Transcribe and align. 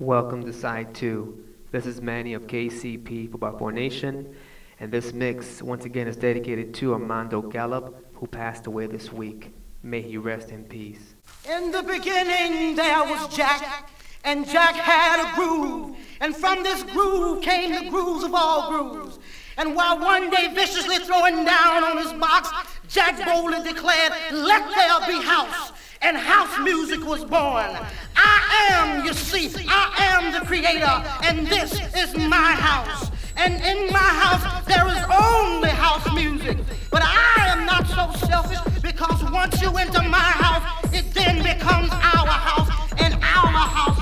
Welcome 0.00 0.44
to 0.46 0.52
side 0.52 0.92
two. 0.92 1.44
This 1.70 1.86
is 1.86 2.00
Manny 2.00 2.34
of 2.34 2.48
KCP 2.48 3.26
for 3.26 3.32
Football 3.38 3.58
Formation, 3.58 4.34
and 4.80 4.90
this 4.90 5.12
mix 5.12 5.62
once 5.62 5.84
again 5.84 6.08
is 6.08 6.16
dedicated 6.16 6.74
to 6.74 6.94
Armando 6.94 7.40
Gallop, 7.40 8.04
who 8.14 8.26
passed 8.26 8.66
away 8.66 8.88
this 8.88 9.12
week. 9.12 9.54
May 9.84 10.02
he 10.02 10.16
rest 10.16 10.50
in 10.50 10.64
peace. 10.64 11.14
In 11.48 11.70
the 11.70 11.84
beginning 11.84 12.74
there 12.74 13.04
was 13.04 13.32
Jack, 13.36 13.88
and 14.24 14.44
Jack 14.48 14.74
had 14.74 15.30
a 15.30 15.36
groove, 15.36 15.96
and 16.20 16.34
from 16.34 16.64
this 16.64 16.82
groove 16.82 17.40
came 17.40 17.84
the 17.84 17.88
grooves 17.88 18.24
of 18.24 18.34
all 18.34 18.70
grooves. 18.70 19.20
And 19.56 19.76
while 19.76 20.00
one 20.00 20.28
day 20.28 20.52
viciously 20.52 20.98
throwing 20.98 21.44
down 21.44 21.84
on 21.84 21.98
his 21.98 22.12
box, 22.14 22.50
Jack 22.88 23.24
boldly 23.24 23.62
declared, 23.62 24.12
Let 24.32 24.68
there 24.74 25.06
be 25.06 25.24
house 25.24 25.70
and 26.04 26.18
house 26.18 26.58
music 26.62 27.02
was 27.06 27.24
born. 27.24 27.70
I 28.14 28.68
am, 28.72 29.06
you 29.06 29.14
see, 29.14 29.50
I 29.66 29.86
am 30.12 30.32
the 30.32 30.46
creator, 30.46 31.02
and 31.24 31.46
this 31.46 31.72
is 31.96 32.14
my 32.14 32.52
house. 32.52 33.10
And 33.36 33.54
in 33.54 33.90
my 33.90 33.98
house, 33.98 34.66
there 34.66 34.86
is 34.86 35.02
only 35.10 35.70
house 35.70 36.06
music. 36.14 36.58
But 36.90 37.02
I 37.04 37.46
am 37.48 37.64
not 37.64 37.86
so 37.86 38.26
selfish 38.26 38.60
because 38.82 39.24
once 39.32 39.60
you 39.62 39.70
enter 39.70 40.02
my 40.02 40.30
house, 40.44 40.92
it 40.92 41.12
then 41.14 41.38
becomes 41.38 41.90
our 41.90 42.28
house 42.48 42.68
and 42.98 43.14
our 43.14 43.64
house 43.78 43.93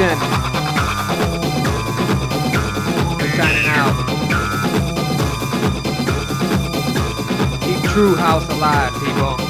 We're 0.00 0.06
signing 3.36 3.66
out. 3.66 3.94
Keep 7.60 7.90
True 7.90 8.14
House 8.14 8.48
alive, 8.48 8.94
people. 8.94 9.49